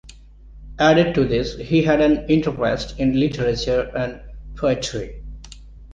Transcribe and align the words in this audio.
Added 0.79 1.13
to 1.13 1.27
this, 1.27 1.55
he 1.59 1.83
had 1.83 2.01
an 2.01 2.25
interest 2.27 2.97
in 2.99 3.19
literature 3.19 3.91
and 3.95 4.19
poetry. 4.55 5.21